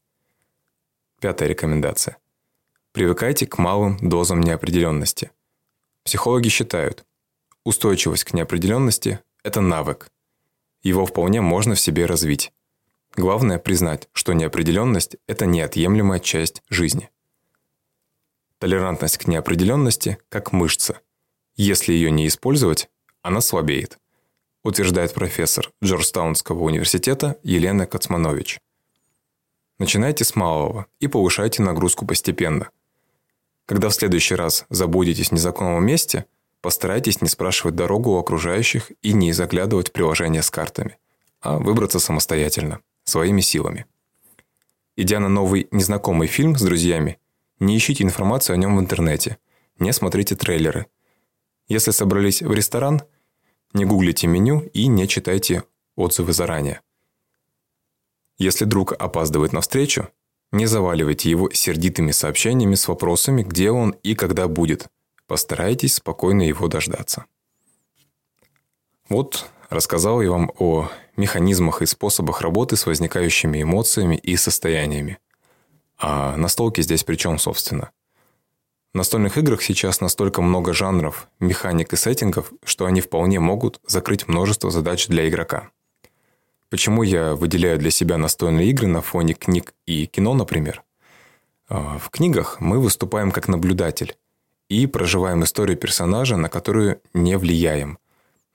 Пятая 1.19 1.49
рекомендация. 1.49 2.17
Привыкайте 2.91 3.47
к 3.47 3.57
малым 3.57 3.97
дозам 4.01 4.41
неопределенности. 4.41 5.31
Психологи 6.03 6.49
считают, 6.49 7.05
устойчивость 7.63 8.23
к 8.23 8.33
неопределенности– 8.33 9.19
это 9.43 9.61
навык. 9.61 10.09
Его 10.83 11.05
вполне 11.05 11.41
можно 11.41 11.75
в 11.75 11.79
себе 11.79 12.05
развить. 12.05 12.53
Главное 13.15 13.57
признать, 13.57 14.07
что 14.13 14.33
неопределенность– 14.33 15.17
это 15.27 15.45
неотъемлемая 15.45 16.19
часть 16.19 16.61
жизни. 16.69 17.09
Толерантность 18.59 19.19
к 19.19 19.27
неопределенности 19.27 20.17
как 20.29 20.51
мышца. 20.51 20.99
Если 21.55 21.93
ее 21.93 22.09
не 22.09 22.27
использовать, 22.27 22.89
она 23.21 23.39
слабеет, 23.39 23.99
утверждает 24.63 25.13
профессор 25.13 25.71
Джорджтаунского 25.83 26.63
университета 26.63 27.37
Елена 27.43 27.85
Кацманович. 27.85 28.59
Начинайте 29.77 30.23
с 30.23 30.35
малого 30.35 30.87
и 30.99 31.07
повышайте 31.07 31.61
нагрузку 31.61 32.07
постепенно. 32.07 32.69
Когда 33.67 33.89
в 33.89 33.93
следующий 33.93 34.33
раз 34.33 34.65
забудетесь 34.69 35.29
в 35.29 35.33
незнакомом 35.33 35.85
месте, 35.85 36.25
постарайтесь 36.61 37.21
не 37.21 37.27
спрашивать 37.27 37.75
дорогу 37.75 38.11
у 38.11 38.17
окружающих 38.17 38.91
и 39.03 39.13
не 39.13 39.33
заглядывать 39.33 39.89
в 39.89 39.91
приложение 39.91 40.41
с 40.41 40.49
картами, 40.49 40.97
а 41.41 41.59
выбраться 41.59 41.99
самостоятельно, 41.99 42.79
своими 43.03 43.41
силами. 43.41 43.85
Идя 44.95 45.19
на 45.19 45.29
новый 45.29 45.67
незнакомый 45.69 46.27
фильм 46.27 46.57
с 46.57 46.61
друзьями, 46.63 47.19
не 47.59 47.77
ищите 47.77 48.03
информацию 48.03 48.55
о 48.55 48.57
нем 48.57 48.75
в 48.75 48.79
интернете, 48.79 49.37
не 49.79 49.93
смотрите 49.93 50.35
трейлеры. 50.35 50.87
Если 51.67 51.91
собрались 51.91 52.41
в 52.41 52.51
ресторан, 52.53 53.01
не 53.73 53.85
гуглите 53.85 54.27
меню 54.27 54.61
и 54.73 54.87
не 54.87 55.07
читайте 55.07 55.63
отзывы 55.95 56.33
заранее. 56.33 56.81
Если 58.37 58.65
друг 58.65 58.93
опаздывает 58.93 59.51
на 59.51 59.61
встречу, 59.61 60.09
не 60.51 60.65
заваливайте 60.65 61.29
его 61.29 61.49
сердитыми 61.51 62.11
сообщениями 62.11 62.75
с 62.75 62.87
вопросами, 62.87 63.43
где 63.43 63.71
он 63.71 63.91
и 64.03 64.15
когда 64.15 64.47
будет. 64.47 64.87
Постарайтесь 65.25 65.95
спокойно 65.95 66.43
его 66.43 66.67
дождаться. 66.67 67.25
Вот 69.09 69.49
рассказал 69.69 70.21
я 70.21 70.31
вам 70.31 70.51
о 70.57 70.89
механизмах 71.17 71.81
и 71.81 71.85
способах 71.85 72.41
работы 72.41 72.77
с 72.77 72.85
возникающими 72.85 73.61
эмоциями 73.61 74.15
и 74.15 74.37
состояниями. 74.37 75.17
А 75.97 76.35
настолки 76.37 76.81
здесь 76.81 77.03
при 77.03 77.15
чем, 77.15 77.39
собственно? 77.39 77.91
В 78.93 78.97
настольных 78.97 79.37
играх 79.37 79.61
сейчас 79.61 80.01
настолько 80.01 80.41
много 80.41 80.73
жанров, 80.73 81.27
механик 81.39 81.93
и 81.93 81.95
сеттингов, 81.95 82.51
что 82.63 82.85
они 82.85 83.01
вполне 83.01 83.39
могут 83.39 83.79
закрыть 83.85 84.27
множество 84.27 84.71
задач 84.71 85.07
для 85.07 85.27
игрока. 85.27 85.69
Почему 86.69 87.03
я 87.03 87.35
выделяю 87.35 87.77
для 87.77 87.91
себя 87.91 88.17
настольные 88.17 88.69
игры 88.69 88.87
на 88.87 89.01
фоне 89.01 89.33
книг 89.33 89.73
и 89.85 90.05
кино, 90.05 90.33
например? 90.33 90.83
А, 91.69 91.97
в 91.97 92.09
книгах 92.09 92.59
мы 92.59 92.79
выступаем 92.79 93.31
как 93.31 93.47
наблюдатель 93.47 94.15
и 94.69 94.85
проживаем 94.85 95.43
историю 95.43 95.77
персонажа, 95.77 96.35
на 96.35 96.49
которую 96.49 97.01
не 97.13 97.37
влияем. 97.37 97.99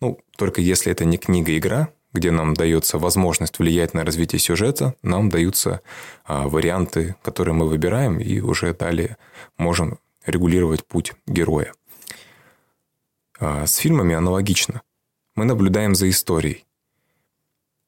Ну, 0.01 0.19
только 0.37 0.61
если 0.61 0.93
это 0.93 1.05
не 1.05 1.17
книга-игра, 1.17 1.89
где 2.13 2.31
нам 2.31 2.55
дается 2.55 2.99
возможность 2.99 3.59
влиять 3.59 3.95
на 3.95 4.05
развитие 4.05 4.39
сюжета, 4.39 4.95
нам 5.03 5.29
даются 5.29 5.81
а, 6.25 6.49
варианты, 6.49 7.17
которые 7.23 7.55
мы 7.55 7.69
выбираем, 7.69 8.19
и 8.19 8.41
уже 8.41 8.75
далее 8.75 9.17
можем 9.57 9.99
регулировать 10.27 10.85
путь 10.85 11.13
героя. 11.27 11.73
А, 13.39 13.67
с 13.67 13.77
фильмами 13.77 14.15
аналогично. 14.15 14.83
Мы 15.35 15.45
наблюдаем 15.45 15.95
за 15.95 16.09
историей. 16.11 16.65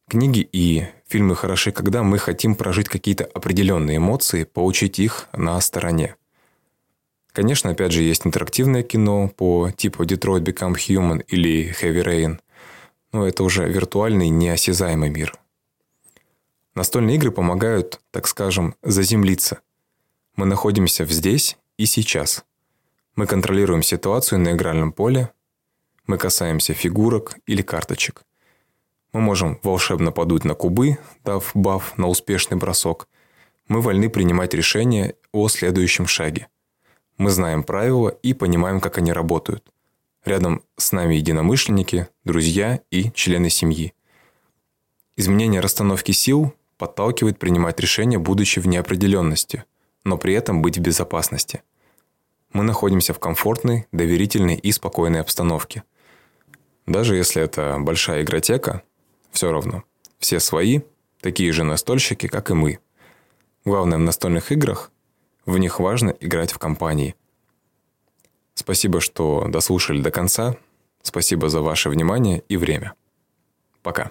Книги 0.09 0.49
и 0.53 0.87
фильмы 1.09 1.37
хороши, 1.37 1.73
когда 1.73 2.03
мы 2.03 2.19
хотим 2.19 2.55
прожить 2.55 2.89
какие-то 2.89 3.25
определенные 3.25 3.99
эмоции, 3.99 4.45
получить 4.45 4.99
их 4.99 5.29
на 5.33 5.61
стороне. 5.61 6.17
Конечно, 7.33 7.71
опять 7.71 7.93
же, 7.93 8.03
есть 8.03 8.27
интерактивное 8.27 8.83
кино 8.83 9.29
по 9.29 9.71
типу 9.71 10.05
Detroit 10.05 10.41
Become 10.41 10.75
Human 10.75 11.25
или 11.27 11.75
Heavy 11.81 12.05
Rain, 12.05 12.39
но 13.15 13.27
это 13.27 13.43
уже 13.43 13.67
виртуальный, 13.67 14.29
неосязаемый 14.29 15.09
мир. 15.09 15.35
Настольные 16.75 17.17
игры 17.17 17.31
помогают, 17.31 18.01
так 18.11 18.27
скажем, 18.27 18.75
заземлиться. 18.83 19.61
Мы 20.37 20.45
находимся 20.45 21.07
здесь 21.07 21.57
и 21.79 21.87
сейчас. 21.87 22.45
Мы 23.17 23.27
контролируем 23.27 23.83
ситуацию 23.83 24.39
на 24.41 24.53
игральном 24.53 24.93
поле, 24.93 25.31
мы 26.07 26.19
касаемся 26.19 26.75
фигурок 26.75 27.37
или 27.47 27.63
карточек– 27.63 28.25
мы 29.15 29.21
можем 29.21 29.61
волшебно 29.63 30.11
подуть 30.11 30.45
на 30.45 30.55
кубы, 30.55 30.99
дав 31.25 31.49
баф 31.55 31.97
на 31.97 32.09
успешный 32.09 32.57
бросок. 32.59 33.07
Мы 33.69 33.81
вольны 33.81 34.11
принимать 34.11 34.55
решения 34.55 35.15
о 35.31 35.47
следующем 35.47 36.09
шаге. 36.09 36.49
Мы 37.17 37.31
знаем 37.31 37.63
правила 37.63 38.09
и 38.09 38.35
понимаем, 38.35 38.81
как 38.81 38.99
они 38.99 39.13
работают. 39.13 39.71
Рядом 40.25 40.63
с 40.79 40.93
нами 40.93 41.17
единомышленники, 41.17 42.09
друзья 42.25 42.81
и 42.91 43.11
члены 43.11 43.51
семьи. 43.51 43.93
Изменение 45.17 45.61
расстановки 45.61 46.13
сил 46.13 46.55
подталкивает 46.79 47.39
принимать 47.39 47.79
решения, 47.79 48.19
будучи 48.19 48.59
в 48.59 48.67
неопределенности, 48.67 49.65
но 50.03 50.17
при 50.17 50.33
этом 50.33 50.63
быть 50.63 50.79
в 50.79 50.81
безопасности. 50.81 51.63
Мы 52.55 52.63
находимся 52.63 53.13
в 53.13 53.19
комфортной, 53.19 53.87
доверительной 53.93 54.57
и 54.57 54.73
спокойной 54.73 55.21
обстановке. 55.21 55.83
Даже 56.87 57.17
если 57.17 57.43
это 57.43 57.77
большая 57.79 58.23
игротека, 58.23 58.83
все 59.31 59.53
равно. 59.53 59.85
Все 60.19 60.41
свои, 60.41 60.81
такие 61.21 61.53
же 61.53 61.65
настольщики, 61.65 62.29
как 62.29 62.51
и 62.51 62.55
мы. 62.55 62.79
Главное 63.67 63.99
в 63.99 64.03
настольных 64.03 64.53
играх, 64.53 64.91
в 65.45 65.59
них 65.59 65.81
важно 65.81 66.17
играть 66.21 66.53
в 66.53 66.59
компании. 66.59 67.15
Спасибо, 68.55 69.01
что 69.01 69.47
дослушали 69.49 70.01
до 70.01 70.11
конца. 70.11 70.57
Спасибо 71.03 71.49
за 71.49 71.61
ваше 71.61 71.91
внимание 71.91 72.43
и 72.49 72.57
время. 72.57 72.95
Пока. 73.83 74.11